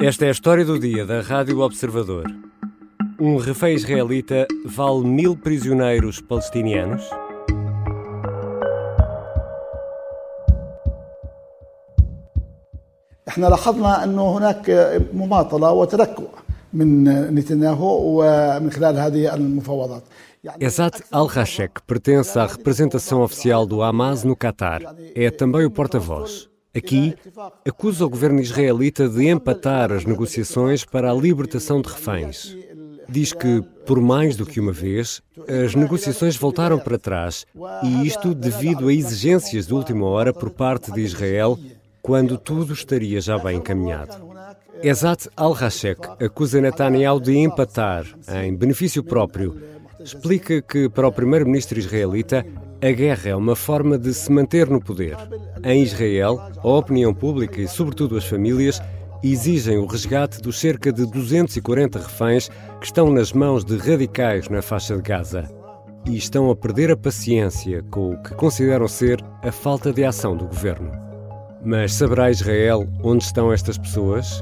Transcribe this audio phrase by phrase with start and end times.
[0.00, 2.24] Esta é a história do dia da Rádio Observador.
[3.18, 7.02] Um refém israelita vale mil prisioneiros palestinianos?
[13.28, 14.70] احنا لاحظنا انه هناك
[15.12, 16.28] مماطله وتلكؤ
[16.72, 17.04] من
[17.34, 20.02] نتنياهو ومن خلال هذه المفاوضات
[20.60, 24.82] Ezat Al-Hashek pertence à representação oficial do Hamas no Catar.
[25.14, 26.50] É também o porta-voz.
[26.75, 27.15] Aqui,
[27.67, 32.55] acusa o governo israelita de empatar as negociações para a libertação de reféns.
[33.07, 35.19] Diz que, por mais do que uma vez,
[35.65, 37.43] as negociações voltaram para trás,
[37.83, 41.57] e isto devido a exigências de última hora por parte de Israel,
[42.03, 44.29] quando tudo estaria já bem encaminhado.
[44.83, 48.05] Ezat Al-Hashek acusa Netanyahu de empatar,
[48.43, 49.59] em benefício próprio,
[49.99, 52.45] explica que, para o primeiro-ministro israelita,
[52.81, 55.17] a guerra é uma forma de se manter no poder.
[55.63, 58.81] Em Israel, a opinião pública e, sobretudo, as famílias
[59.21, 64.61] exigem o resgate dos cerca de 240 reféns que estão nas mãos de radicais na
[64.61, 65.49] faixa de Gaza.
[66.05, 70.37] E estão a perder a paciência com o que consideram ser a falta de ação
[70.37, 70.91] do governo.
[71.63, 74.41] Mas saberá Israel onde estão estas pessoas?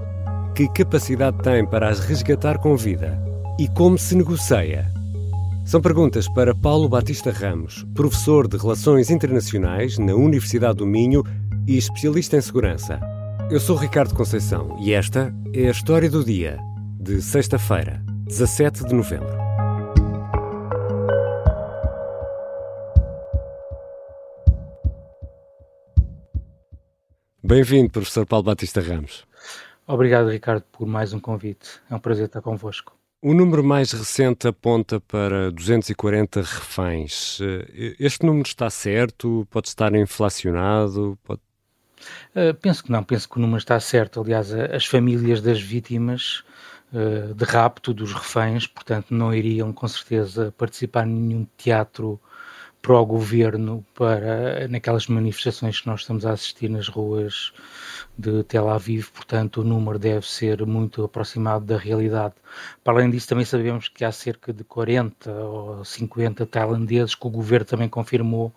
[0.53, 3.19] Que capacidade tem para as resgatar com vida?
[3.59, 4.96] E como se negocia?
[5.67, 11.23] São perguntas para Paulo Batista Ramos, professor de Relações Internacionais na Universidade do Minho
[11.67, 13.01] e especialista em segurança.
[13.51, 16.57] Eu sou Ricardo Conceição e esta é a história do dia,
[17.01, 19.37] de sexta-feira, 17 de novembro.
[27.43, 29.25] Bem-vindo, professor Paulo Batista Ramos.
[29.85, 31.81] Obrigado, Ricardo, por mais um convite.
[31.91, 32.96] É um prazer estar convosco.
[33.19, 37.39] O número mais recente aponta para 240 reféns.
[37.41, 39.47] Eh, este número está certo?
[39.49, 41.17] Pode estar inflacionado?
[41.23, 41.41] Pode...
[42.35, 44.21] Uh, penso que não, penso que o número está certo.
[44.21, 46.43] Aliás, as famílias das vítimas
[46.93, 52.21] uh, de rapto dos reféns, portanto, não iriam com certeza participar em nenhum teatro
[52.83, 57.51] pró-governo para naquelas manifestações que nós estamos a assistir nas ruas
[58.17, 62.33] de Tel Aviv, portanto o número deve ser muito aproximado da realidade.
[62.83, 67.29] Para além disso, também sabemos que há cerca de 40 ou 50 tailandeses que o
[67.29, 68.51] governo também confirmou,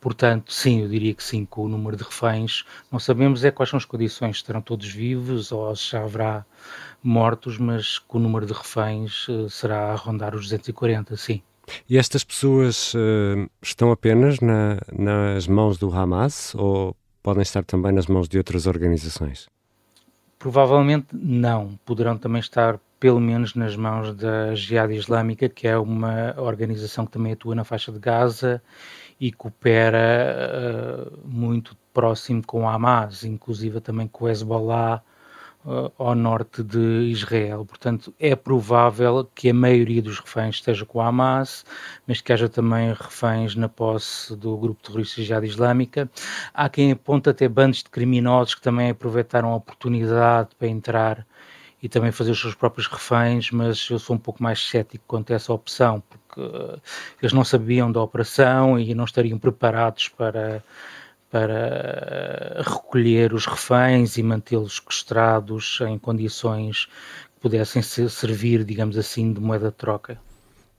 [0.00, 2.64] portanto, sim, eu diria que sim, com o número de reféns.
[2.92, 6.44] Não sabemos é quais são as condições, estarão todos vivos ou se haverá
[7.02, 11.40] mortos, mas com o número de reféns eh, será a rondar os 240, sim.
[11.88, 17.90] E estas pessoas uh, estão apenas na, nas mãos do Hamas ou podem estar também
[17.90, 19.48] nas mãos de outras organizações?
[20.38, 21.76] Provavelmente não.
[21.84, 27.10] Poderão também estar, pelo menos, nas mãos da Jihad Islâmica, que é uma organização que
[27.10, 28.62] também atua na faixa de Gaza
[29.18, 35.02] e coopera uh, muito próximo com a Hamas, inclusive também com o Hezbollah
[35.66, 37.66] uh, ao norte de Israel.
[37.66, 41.64] Portanto, é provável que a maioria dos reféns esteja com a Hamas,
[42.06, 46.08] mas que haja também reféns na posse do grupo terrorista Jihad Islâmica.
[46.54, 51.26] Há quem aponta até bandos de criminosos que também aproveitaram a oportunidade para entrar
[51.82, 55.32] e também fazer os seus próprios reféns, mas eu sou um pouco mais cético quanto
[55.32, 56.80] a essa opção, porque uh,
[57.20, 60.62] eles não sabiam da operação e não estariam preparados para
[61.36, 66.86] para recolher os reféns e mantê-los sequestrados em condições
[67.34, 70.18] que pudessem servir, digamos assim, de moeda de troca.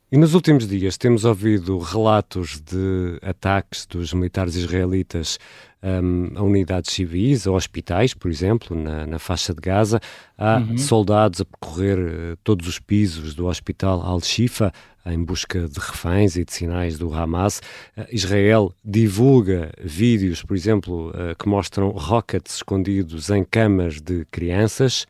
[0.09, 5.37] E nos últimos dias temos ouvido relatos de ataques dos militares israelitas
[5.83, 9.99] um, a unidades civis, a hospitais, por exemplo, na, na faixa de Gaza.
[10.37, 10.77] Há uhum.
[10.77, 14.71] soldados a percorrer uh, todos os pisos do hospital Al-Shifa
[15.05, 17.61] em busca de reféns e de sinais do Hamas.
[17.97, 25.05] Uh, Israel divulga vídeos, por exemplo, uh, que mostram rockets escondidos em camas de crianças.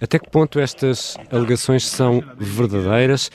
[0.00, 3.30] Até que ponto estas alegações são verdadeiras?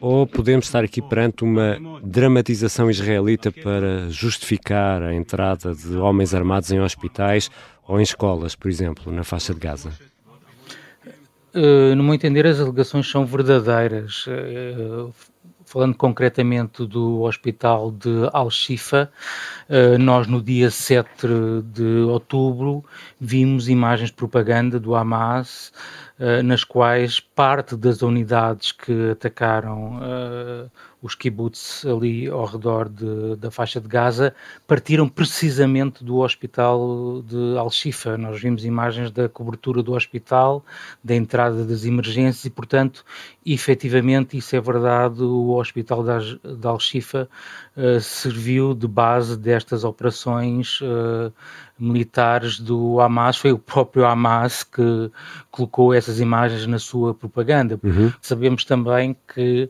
[0.00, 6.72] Ou podemos estar aqui perante uma dramatização israelita para justificar a entrada de homens armados
[6.72, 7.48] em hospitais
[7.86, 9.92] ou em escolas, por exemplo, na faixa de Gaza?
[11.54, 14.26] Uh, no meu entender, as alegações são verdadeiras.
[14.26, 15.12] Uh,
[15.72, 19.10] falando concretamente do hospital de Al-Shifa,
[19.70, 21.08] uh, nós no dia 7
[21.64, 22.84] de outubro
[23.18, 25.72] vimos imagens de propaganda do Hamas
[26.44, 29.98] nas quais parte das unidades que atacaram
[31.02, 34.32] os kibbutz ali ao redor de, da faixa de Gaza
[34.66, 38.16] partiram precisamente do hospital de Al-Shifa.
[38.16, 40.64] Nós vimos imagens da cobertura do hospital,
[41.02, 43.04] da entrada das emergências e, portanto,
[43.44, 47.28] efetivamente, isso é verdade, o hospital de Al-Shifa
[47.76, 51.32] uh, serviu de base destas operações uh,
[51.82, 53.36] militares do Hamas.
[53.36, 55.10] Foi o próprio Hamas que
[55.50, 57.78] colocou essas imagens na sua propaganda.
[57.82, 58.12] Uhum.
[58.20, 59.68] Sabemos também que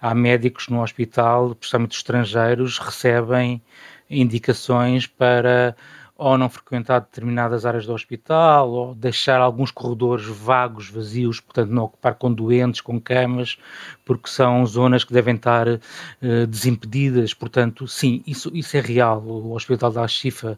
[0.00, 3.62] há médicos no hospital, principalmente estrangeiros, recebem
[4.10, 5.74] indicações para
[6.16, 11.84] ou não frequentar determinadas áreas do hospital, ou deixar alguns corredores vagos, vazios, portanto não
[11.84, 13.58] ocupar com doentes, com camas,
[14.04, 17.34] porque são zonas que devem estar uh, desimpedidas.
[17.34, 19.20] Portanto, sim, isso, isso é real.
[19.22, 20.56] O Hospital da Chifa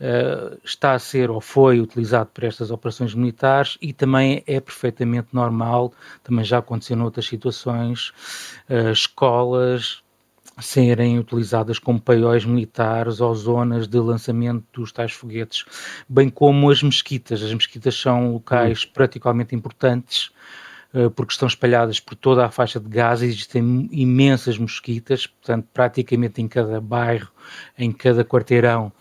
[0.00, 5.28] uh, está a ser ou foi utilizado para estas operações militares e também é perfeitamente
[5.32, 8.12] normal, também já aconteceu noutras situações,
[8.68, 10.02] uh, escolas
[10.58, 15.64] serem utilizadas como paióis militares ou zonas de lançamento dos tais foguetes,
[16.08, 17.42] bem como as mesquitas.
[17.42, 18.90] As mesquitas são locais uhum.
[18.94, 20.65] particularmente importantes eh,
[21.14, 26.48] porque estão espalhadas por toda a faixa de Gaza, existem imensas mosquitas, portanto, praticamente em
[26.48, 27.30] cada bairro,
[27.78, 28.92] em cada quarteirão,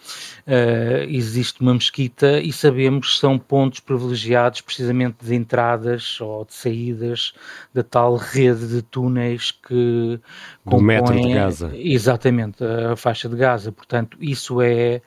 [0.47, 6.53] uh, existe uma mesquita e sabemos que são pontos privilegiados precisamente de entradas ou de
[6.53, 7.33] saídas
[7.73, 10.19] da tal rede de túneis que
[10.63, 11.71] compõem, metro de Gaza.
[11.73, 13.71] Exatamente, a faixa de Gaza.
[13.71, 15.01] Portanto, isso é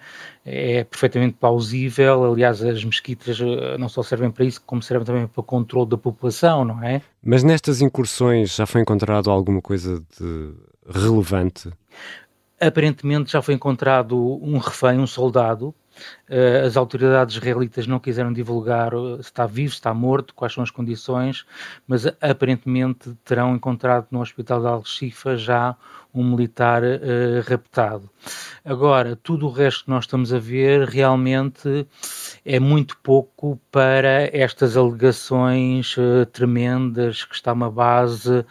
[0.51, 2.33] é perfeitamente plausível.
[2.33, 5.89] Aliás, as mesquitas eh, não só servem para isso, como servem também para o controle
[5.89, 7.03] da população, não é?
[7.23, 10.53] Mas nestas incursões já foi encontrado alguma coisa de
[10.89, 11.71] relevante?
[12.61, 15.75] Aparentemente já foi encontrado um refém, um soldado,
[16.65, 20.63] as autoridades israelitas não quiseram divulgar eh, se está vivo, se está morto, quais são
[20.63, 21.47] as condições,
[21.87, 25.77] mas aparentemente terão encontrado no hospital de Al-Shifa já
[26.15, 28.11] um militar uh, raptado.
[28.65, 31.87] Agora, tudo o resto que nós estamos a ver realmente
[32.45, 38.45] é muito pouco para estas alegações uh, tremendas que está uma base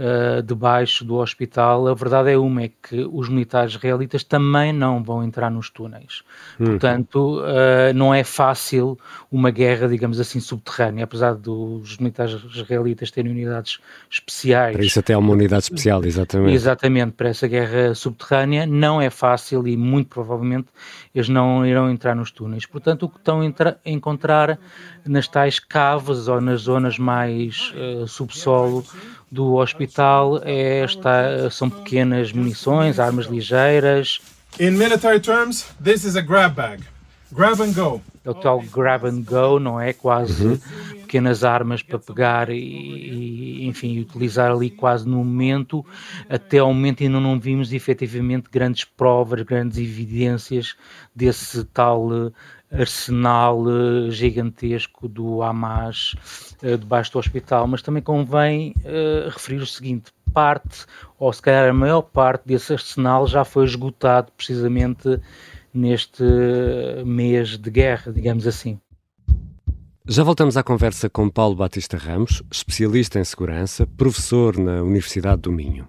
[0.00, 5.02] uh, debaixo do hospital, a verdade é uma, é que os militares israelitas também não
[5.02, 6.22] vão entrar nos túneis.
[6.58, 6.64] Hum.
[6.64, 8.98] Portanto, uh, não é fácil
[9.30, 13.78] uma guerra, digamos assim, subterrânea, apesar dos militares israelitas terem unidades
[14.10, 14.74] especiais.
[14.74, 16.54] Para isso até é uma unidade especial, exatamente.
[16.54, 20.68] Exatamente, para essa guerra subterrânea não é fácil e muito provavelmente
[21.14, 22.64] eles não irão entrar nos túneis.
[22.66, 24.58] Portanto, o que estão a encontrar
[25.04, 28.84] nas tais caves ou nas zonas mais uh, subsolo
[29.30, 34.20] do hospital é esta, são pequenas munições, armas ligeiras.
[34.58, 36.82] In military terms, this is a grab bag.
[37.32, 38.00] Grab and go.
[38.24, 39.92] É o tal grab and go, não é?
[39.94, 40.58] Quase uhum.
[41.00, 45.84] pequenas armas para pegar e, e, enfim, utilizar ali quase no momento.
[46.28, 50.76] Até ao momento ainda não vimos efetivamente grandes provas, grandes evidências
[51.14, 52.10] desse tal
[52.72, 56.14] arsenal uh, gigantesco do Hamas
[56.62, 60.86] uh, debaixo do hospital, mas também convém uh, referir o seguinte: parte,
[61.18, 65.20] ou se calhar a maior parte desse arsenal já foi esgotado precisamente
[65.72, 66.24] neste
[67.04, 68.78] mês de guerra, digamos assim.
[70.06, 75.52] Já voltamos à conversa com Paulo Batista Ramos, especialista em segurança, professor na Universidade do
[75.52, 75.86] Minho.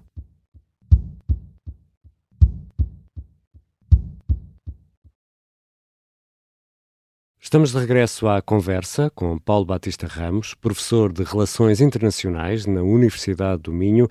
[7.51, 13.63] Estamos de regresso à conversa com Paulo Batista Ramos, professor de Relações Internacionais na Universidade
[13.63, 14.07] do Minho.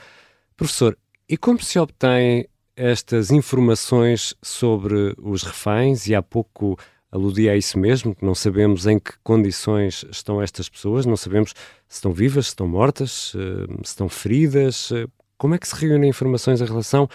[0.57, 2.47] Professor, e como se obtém
[2.81, 6.07] estas informações sobre os reféns?
[6.07, 6.79] E há pouco
[7.13, 11.51] aludi a isso mesmo, que não sabemos em que condições estão estas pessoas, não sabemos
[11.89, 14.91] se estão vivas, se estão mortas, eh, se estão feridas.
[15.37, 17.09] Como é que se reúnem informações em relação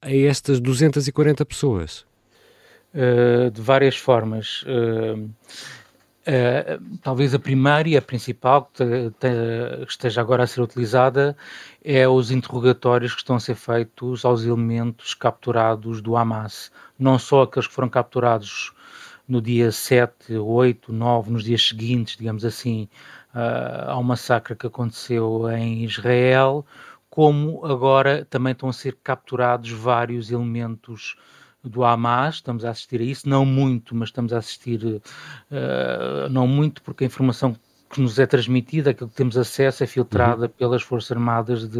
[0.00, 2.06] a estas 240 pessoas?
[2.94, 4.62] uh, de várias formas.
[4.62, 5.30] Uh,
[6.28, 11.36] uh, talvez a primeira e a principal que, te, te, esteja agora a ser utilizada
[11.82, 16.70] é os interrogatórios que estão a ser feitos aos elementos capturados do Hamas.
[16.98, 18.72] Não só aqueles que foram capturados
[19.26, 22.88] no dia 7, 8, 9, nos dias seguintes, digamos assim,
[23.34, 26.64] uh, ao massacre que aconteceu em Israel,
[27.10, 31.16] como agora também estão a ser capturados vários elementos
[31.68, 35.02] do Hamas, estamos a assistir a isso, não muito, mas estamos a assistir, uh,
[36.30, 37.56] não muito, porque a informação
[37.90, 40.48] que nos é transmitida, aquilo que temos acesso, é filtrada uhum.
[40.48, 41.78] pelas Forças Armadas de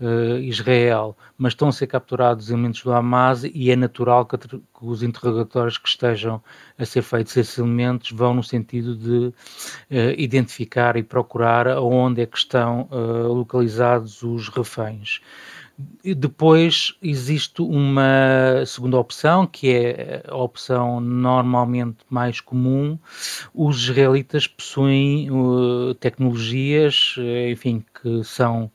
[0.00, 4.58] uh, Israel, mas estão a ser capturados elementos do Hamas e é natural que, que,
[4.80, 6.42] os interrogatórios que estejam
[6.78, 9.34] a ser feitos esses elementos vão no sentido de uh,
[10.16, 15.20] identificar e procurar onde é que estão uh, localizados os reféns.
[16.02, 22.98] E depois existe uma segunda opção, que é a opção normalmente mais comum.
[23.54, 28.70] Os israelitas possuem uh, tecnologias, uh, enfim, que são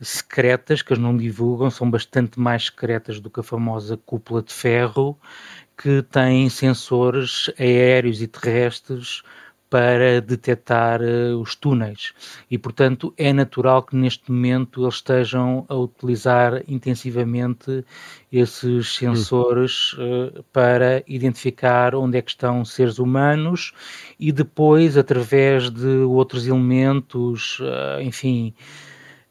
[0.00, 4.52] secretas, que eles não divulgam, são bastante mais secretas do que a famosa cúpula de
[4.54, 5.18] ferro,
[5.76, 9.22] que têm sensores aéreos e terrestres
[9.70, 12.12] para detectar uh, os túneis.
[12.50, 17.84] E, portanto, é natural que neste momento eles estejam a utilizar intensivamente
[18.32, 23.72] esses sensores uh, para identificar onde é que estão seres humanos
[24.18, 28.52] e depois, através de outros elementos, uh, enfim,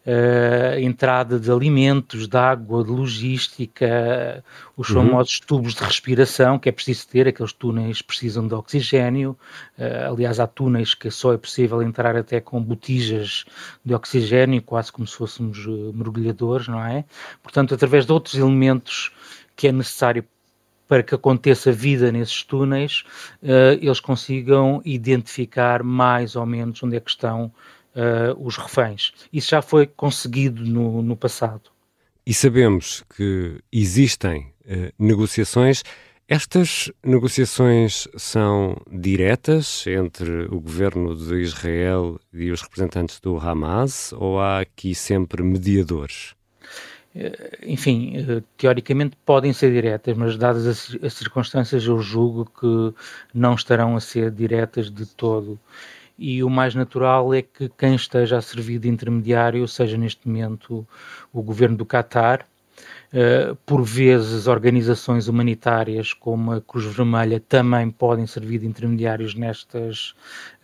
[0.10, 4.44] uh, entrada de alimentos, de água, de logística,
[4.76, 5.06] os uhum.
[5.06, 9.38] famosos tubos de respiração, que é preciso ter, aqueles túneis precisam de oxigênio.
[9.78, 13.46] Uh, aliás, há túneis que só é possível entrar até com botijas
[13.86, 17.06] de oxigênio, quase como se fôssemos uh, mergulhadores, não é?
[17.44, 19.12] Portanto, através de outros elementos
[19.56, 20.26] que é necessário
[20.88, 23.04] para que aconteça vida nesses túneis,
[23.44, 27.52] uh, eles consigam identificar mais ou menos onde é que estão
[28.00, 29.12] uh, os reféns.
[29.32, 31.70] Isso já foi conseguido no, no passado.
[32.26, 35.84] E sabemos que existem uh, negociações.
[36.28, 44.40] Estas negociações são diretas entre o governo de Israel e os representantes do Hamas ou
[44.40, 46.36] há aqui sempre mediadores?
[47.16, 52.96] Eh, enfim, teoricamente podem ser diretas, mas dadas as, as circunstâncias, eu julgo que
[53.34, 55.60] não estarão a ser diretas de todo
[56.20, 60.86] e o mais natural é que quem esteja a servir de intermediário seja neste momento
[61.32, 62.46] o governo do Qatar,
[63.12, 70.14] Uh, por vezes, organizações humanitárias como a Cruz Vermelha também podem servir de intermediários nestas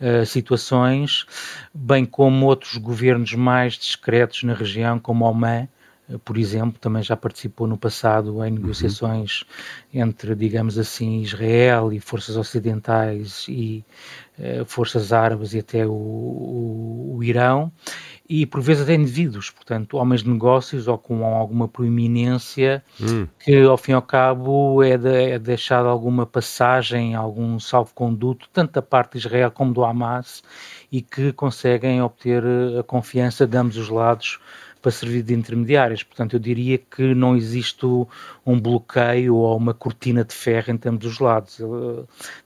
[0.00, 1.26] uh, situações,
[1.74, 5.66] bem como outros governos mais discretos na região, como o Oman,
[6.08, 9.42] uh, por exemplo, também já participou no passado em negociações
[9.92, 10.02] uhum.
[10.02, 14.25] entre, digamos assim, Israel e forças ocidentais e eh,
[14.66, 17.72] forças árabes e até o, o, o, Irão,
[18.28, 23.26] e por vezes até indivíduos, portanto, homens de negócios ou com alguma proeminência, hum.
[23.38, 28.72] que ao fim e ao cabo é, de, é deixado alguma passagem, algum salvo-conduto, tanto
[28.72, 30.42] da parte de Israel como do Hamas,
[30.90, 32.42] e que conseguem obter
[32.78, 34.38] a confiança de ambos os lados
[34.86, 36.04] para servir de intermediários.
[36.04, 37.84] Portanto, eu diria que não existe
[38.46, 41.58] um bloqueio ou uma cortina de ferro entre ambos os lados.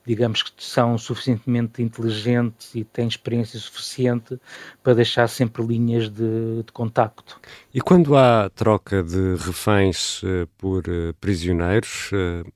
[0.07, 4.41] Digamos que são suficientemente inteligentes e têm experiência suficiente
[4.83, 7.39] para deixar sempre linhas de, de contacto.
[7.75, 12.51] E quando há troca de reféns uh, por uh, prisioneiros, uh,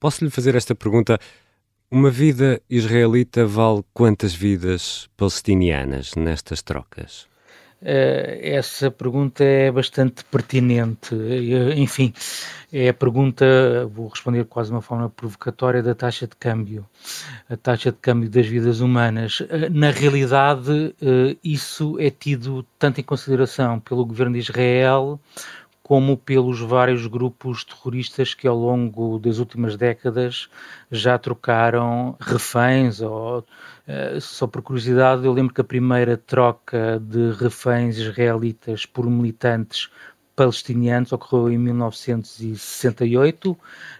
[0.00, 1.20] posso-lhe fazer esta pergunta?
[1.88, 7.28] Uma vida israelita vale quantas vidas palestinianas nestas trocas?
[7.80, 11.14] Uh, essa pergunta é bastante pertinente.
[11.14, 12.12] Uh, enfim,
[12.72, 13.44] é a pergunta,
[13.86, 16.84] vou responder quase de uma forma provocatória, da taxa de câmbio.
[17.48, 19.40] A taxa de câmbio das vidas humanas.
[19.40, 20.94] Uh, na realidade,
[21.42, 25.20] isso é tido tanto em consideração pelo governo de Israel
[25.88, 30.50] como pelos vários grupos terroristas que ao longo das últimas décadas
[30.90, 37.32] já trocaram reféns ou uh, só por curiosidade eu lembro que a primeira troca de
[37.32, 39.88] reféns israelitas por militantes
[40.36, 43.56] palestinianos ocorreu em 1968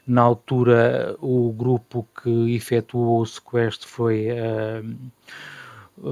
[0.06, 4.84] na altura o grupo que efetuou o sequestro foi uh,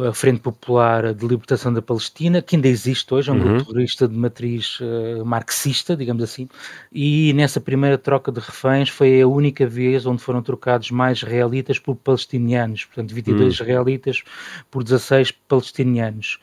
[0.09, 3.43] a Frente Popular de Libertação da Palestina, que ainda existe hoje, é um uhum.
[3.43, 6.49] grupo terrorista de matriz uh, marxista, digamos assim,
[6.93, 11.79] e nessa primeira troca de reféns foi a única vez onde foram trocados mais israelitas
[11.79, 13.49] por palestinianos, portanto 22 uhum.
[13.49, 14.23] israelitas
[14.71, 16.39] por 16 palestinianos.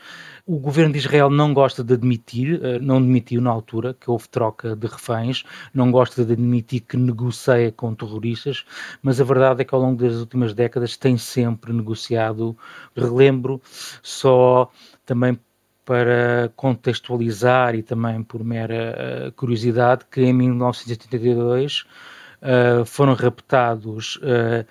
[0.45, 4.27] O governo de Israel não gosta de admitir, eh, não admitiu na altura que houve
[4.27, 8.65] troca de reféns, não gosta de admitir que negocia com terroristas,
[9.01, 12.57] mas a verdade é que ao longo das últimas décadas tem sempre negociado.
[12.93, 13.61] Relembro
[14.01, 14.69] só
[15.05, 15.39] também
[15.85, 21.85] para contextualizar e também por mera eh, curiosidade que em 1982 uh,
[22.41, 24.65] eh, foram raptados uh,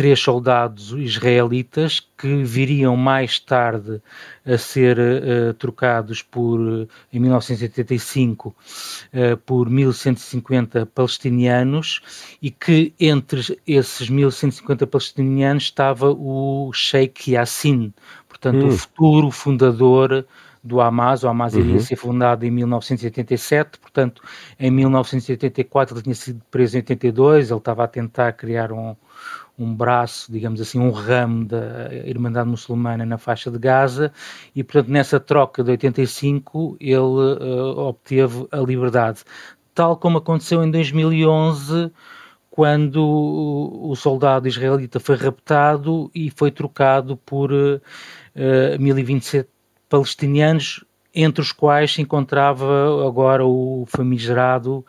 [0.00, 4.00] três soldados israelitas que viriam mais tarde
[4.46, 12.00] a ser uh, trocados por, em 1985 uh, por 1150 palestinianos
[12.40, 17.92] e que entre esses 1150 palestinianos estava o Sheikh Yassin,
[18.26, 18.68] portanto hum.
[18.68, 20.24] o futuro fundador
[20.64, 21.24] do Hamas.
[21.24, 21.80] O Hamas iria uhum.
[21.80, 24.22] ser fundado em 1987, portanto,
[24.58, 28.96] em 1984 ele tinha sido preso em 82, ele estava a tentar criar um,
[29.60, 34.12] um braço, digamos assim, um ramo da Irmandade Muçulmana na faixa de Gaza
[34.56, 39.22] e, portanto, nessa troca de 85 ele uh, obteve a liberdade.
[39.74, 41.92] Tal como aconteceu em 2011,
[42.50, 49.48] quando o soldado israelita foi raptado e foi trocado por uh, uh, 1027
[49.88, 54.84] palestinianos, entre os quais se encontrava agora o famigerado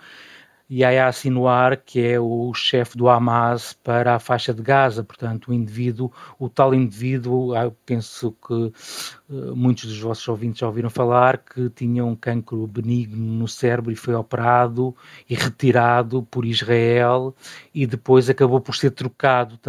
[0.71, 5.53] Yahya Sinwar, que é o chefe do Hamas para a faixa de Gaza, portanto, o
[5.53, 6.09] indivíduo,
[6.39, 11.69] o tal indivíduo, ah, penso que uh, muitos dos vossos ouvintes já ouviram falar, que
[11.71, 14.95] tinha um cancro benigno no cérebro e foi operado
[15.29, 17.35] e retirado por Israel
[17.75, 19.59] e depois acabou por ser trocado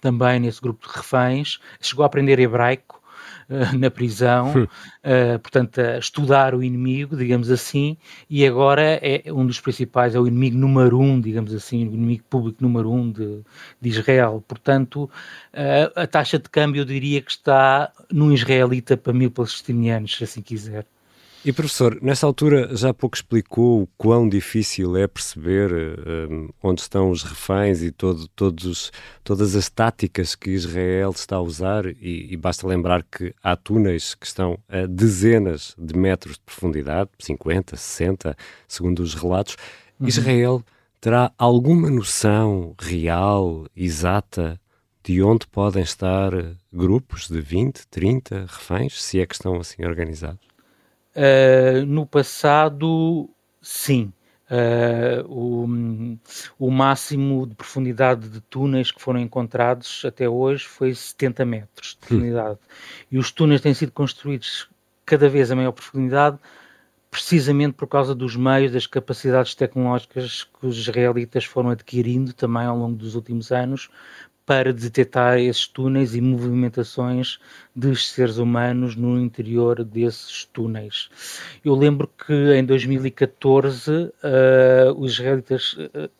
[0.00, 3.03] também nesse grupo de reféns, chegou a aprender hebraico
[3.48, 7.96] uh, na prisão, uh, portanto, a estudar o inimigo, digamos assim,
[8.28, 12.24] e agora é um dos principais, é o inimigo número um, digamos assim, o inimigo
[12.28, 13.40] público número um de,
[13.80, 14.44] de Israel.
[14.46, 20.16] Portanto, uh, a taxa de câmbio eu diria que está num israelita para mil palestinianos,
[20.16, 20.86] se assim quiser.
[21.44, 25.70] E professor, nessa altura já pouco explicou o quão difícil é perceber
[26.30, 28.90] um, onde estão os reféns e todo, todos,
[29.22, 34.14] todas as táticas que Israel está a usar, e, e, basta lembrar que há túneis
[34.14, 38.34] que estão a dezenas de metros de profundidade, 50, 60,
[38.66, 39.58] segundo os relatos.
[40.00, 40.08] Uhum.
[40.08, 40.64] Israel
[40.98, 44.58] terá alguma noção real, exata,
[45.02, 46.32] de onde podem estar
[46.72, 50.53] grupos de 20, 30 reféns, se é que estão assim organizados?
[51.16, 53.28] Uh, no passado,
[53.62, 54.12] sim.
[54.50, 61.44] Uh, o, o, máximo de profundidade de túneis que foram encontrados até hoje foi 70
[61.46, 61.98] metros de hum.
[62.00, 62.58] profundidade.
[62.60, 63.04] Hum.
[63.12, 64.68] E os túneis têm sido construídos
[65.06, 66.38] cada vez a maior profundidade,
[67.10, 72.76] precisamente por causa dos meios, das capacidades tecnológicas que os israelitas foram adquirindo também ao
[72.76, 73.88] longo dos últimos anos
[74.46, 77.38] para detectar esses túneis e movimentações
[77.74, 81.08] dos seres humanos no interior desses túneis.
[81.64, 84.12] Eu lembro que em 2014 uh,
[84.96, 86.10] os israelitas uh,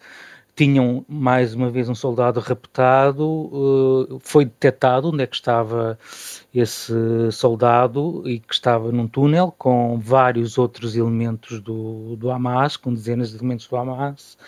[0.55, 5.99] tinham mais uma vez um soldado raptado, uh, foi detectado onde é que estava
[6.55, 6.93] esse
[7.33, 13.31] soldado e que estava num túnel com vários outros elementos do, do Hamas, com dezenas
[13.31, 14.39] de elementos do Hamas,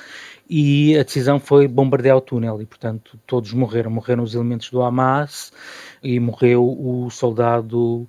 [0.49, 3.91] e a decisão foi bombardear o túnel e, portanto, todos morreram.
[3.91, 5.53] Morreram os elementos do Hamas
[6.01, 8.09] e morreu o soldado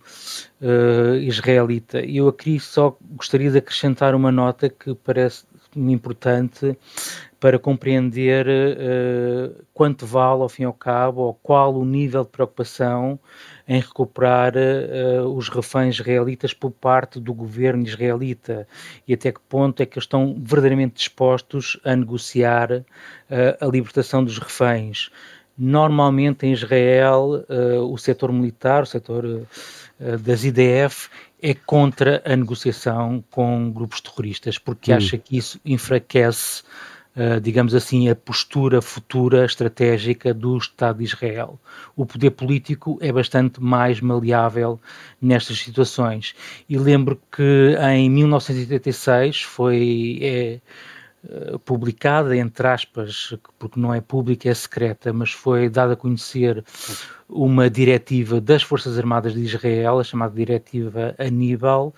[0.62, 2.00] uh, israelita.
[2.00, 6.78] Eu aqui só gostaria de acrescentar uma nota que parece importante
[7.40, 12.30] para compreender uh, quanto vale, ao fim e ao cabo, ou qual o nível de
[12.30, 13.20] preocupação
[13.68, 18.68] em recuperar uh, os reféns israelitas por parte do governo israelita
[19.08, 22.86] e até que ponto é que eles estão verdadeiramente dispostos a negociar uh,
[23.62, 25.12] a libertação dos reféns.
[25.60, 27.44] Normalmente em Israel,
[27.90, 29.48] o setor militar, o setor
[30.20, 31.10] das IDF,
[31.42, 34.98] é contra a negociação com grupos terroristas, porque hum.
[34.98, 36.62] acha que isso enfraquece
[37.42, 41.60] digamos assim, a postura futura estratégica do Estado de Israel.
[41.96, 44.80] O poder político é bastante mais maleável
[45.22, 46.36] nestas situações.
[46.70, 50.60] E lembro que em 1986 foi é,
[51.30, 56.64] eh, publicada, entre aspas, porque não é pública, é secreta, mas foi dada a conhecer
[57.28, 61.94] uma diretiva das Forças Armadas de Israel, a chamada Diretiva Aníbal,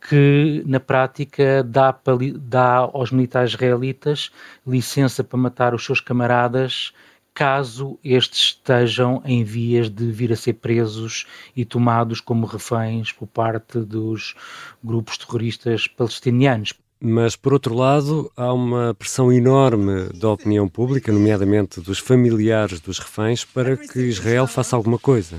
[0.00, 1.94] que na prática dá,
[2.38, 4.30] dá aos militares israelitas
[4.66, 6.92] licença para matar os seus camaradas
[7.36, 13.26] caso estes estejam em vias de vir a ser presos e tomados como reféns por
[13.26, 14.34] parte dos
[14.82, 16.72] grupos terroristas palestinianos.
[16.98, 22.98] Mas, por outro lado, há uma pressão enorme da opinião pública, nomeadamente dos familiares dos
[22.98, 25.38] reféns, para que Israel faça alguma coisa.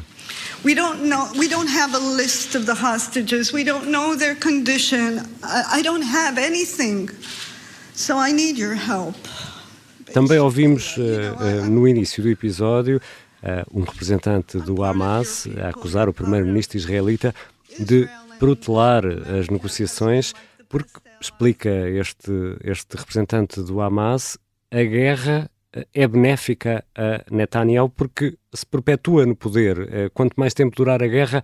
[0.64, 3.52] We don't know, we don't have a list of the hostages.
[3.52, 5.24] We don't know their condition.
[5.44, 7.10] I don't have anything.
[7.94, 9.18] So I need your help.
[10.14, 13.02] Também ouvimos uh, uh, no início do episódio
[13.44, 17.34] uh, um representante do Hamas a acusar o primeiro-ministro israelita
[17.80, 18.08] de
[18.40, 20.34] protelar as negociações
[20.70, 24.38] porque explica este, este representante do Hamas,
[24.72, 25.50] a guerra
[25.94, 30.12] é benéfica a Netanyahu porque se perpetua no poder.
[30.14, 31.44] Quanto mais tempo durar a guerra,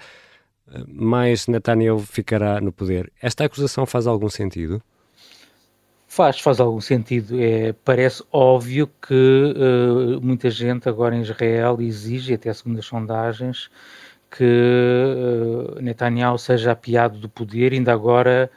[0.87, 3.11] mais Netanyahu ficará no poder.
[3.21, 4.81] Esta acusação faz algum sentido?
[6.07, 7.39] Faz, faz algum sentido.
[7.41, 13.69] É, parece óbvio que uh, muita gente agora em Israel exige, até segundo as sondagens,
[14.29, 17.73] que uh, Netanyahu seja apiado do poder.
[17.73, 18.51] Ainda agora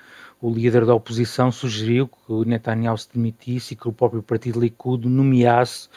[0.46, 4.60] o líder da oposição sugeriu que o Netanyahu se demitisse e que o próprio partido
[4.60, 5.88] Likud nomeasse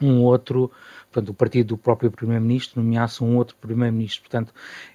[0.00, 0.70] um outro,
[1.12, 4.22] portanto, o partido do próprio primeiro-ministro nomeasse um outro primeiro-ministro.
[4.22, 4.54] Portanto,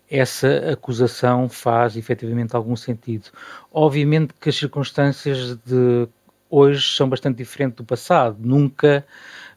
[0.09, 3.29] essa acusação faz efetivamente algum sentido.
[3.71, 6.07] Obviamente que as circunstâncias de
[6.49, 8.35] hoje são bastante diferentes do passado.
[8.39, 9.05] Nunca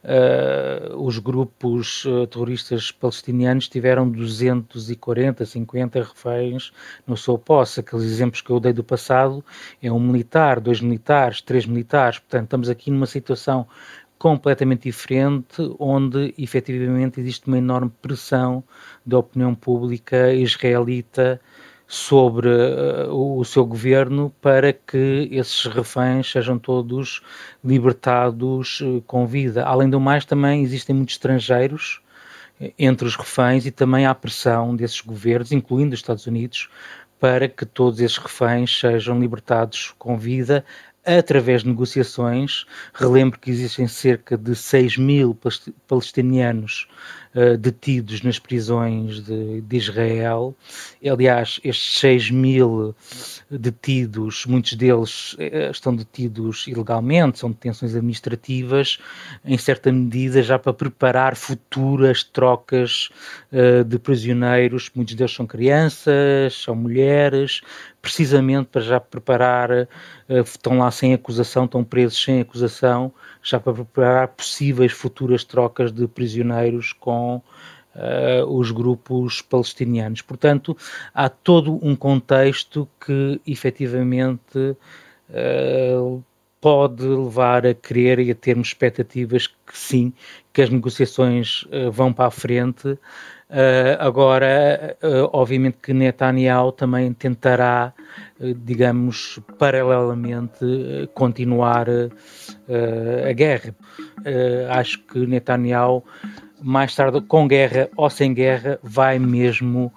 [0.05, 6.73] uh, os grupos uh, terroristas palestinianos tiveram 240, 50 reféns
[7.07, 7.81] na sua posse.
[7.81, 9.45] Aqueles exemplos que eu dei do passado
[9.83, 12.19] é um militar, dois militares, três militares.
[12.19, 13.67] Portanto, estamos aqui numa situação
[14.19, 18.62] completamente diferente, onde efetivamente existe uma enorme pressão
[19.05, 21.40] da opinião pública israelita
[21.87, 27.23] sobre uh, o seu governo para que esses reféns sejam todos
[27.62, 29.64] libertados uh, com vida.
[29.64, 32.01] Além do mais, também existem muitos estrangeiros
[32.61, 36.70] uh, entre os reféns e também há pressão desses governos, incluindo os Estados Unidos,
[37.20, 40.64] para que todos esses reféns sejam libertados com vida,
[41.05, 42.64] através de negociações.
[42.93, 45.38] Relembro que existem cerca de 6 mil
[45.87, 46.88] palestinianos
[47.35, 50.55] uh, detidos nas prisões de, de, Israel.
[51.05, 52.95] Aliás, estes 6 mil
[53.51, 58.99] detidos, muitos deles uh, estão detidos ilegalmente, são detenções administrativas,
[59.45, 63.11] em certa medida já para preparar futuras trocas
[63.53, 64.90] uh, de prisioneiros.
[64.95, 67.61] Muitos deles são crianças, são mulheres,
[68.05, 69.88] precisamente para já preparar,
[70.29, 73.11] estão lá sem acusação, estão presos sem acusação,
[73.43, 77.43] já para preparar possíveis futuras trocas de prisioneiros com
[77.95, 80.21] uh, os grupos palestinianos.
[80.21, 80.77] Portanto,
[81.14, 84.77] há todo um contexto que efetivamente
[85.31, 86.23] uh,
[86.61, 90.12] pode levar a crer e a termos expectativas que sim,
[90.53, 92.99] que as negociações uh, vão para a frente.
[93.55, 97.95] Uh, agora, uh, obviamente que Netanyahu também tentará,
[98.64, 103.73] digamos, paralelamente continuar a guerra.
[104.71, 106.03] acho que Netanyahu,
[106.61, 109.93] mais tarde, com guerra ou sem guerra, vai mesmo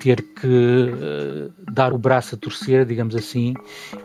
[0.00, 3.54] ter que uh, dar o braço a torcer, digamos assim,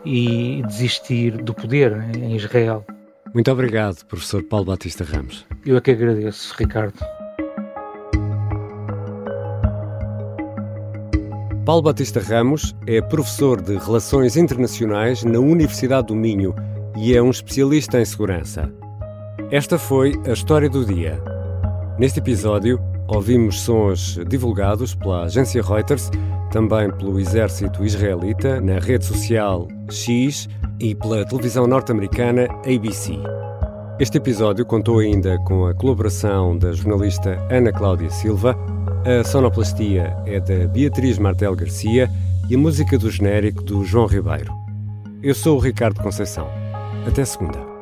[0.04, 2.84] e desistir do poder em Israel.
[3.32, 5.44] Muito obrigado, professor Paulo Batista Ramos.
[5.66, 7.23] Eu é que agradeço, Ricardo.
[11.64, 16.54] Paulo Batista Ramos é professor de Relações Internacionais na Universidade do Minho
[16.96, 18.70] e é um especialista em segurança.
[19.50, 21.22] Esta foi a história do dia.
[21.98, 26.10] Neste episódio, Ouvimos sons divulgados pela agência Reuters,
[26.50, 30.48] também pelo exército israelita, na rede social X
[30.80, 33.18] e pela televisão norte-americana ABC.
[34.00, 38.56] Este episódio contou ainda com a colaboração da jornalista Ana Cláudia Silva,
[39.04, 42.10] a sonoplastia é da Beatriz Martel Garcia
[42.48, 44.52] e a música do genérico do João Ribeiro.
[45.22, 46.48] Eu sou o Ricardo Conceição.
[47.06, 47.73] Até segunda.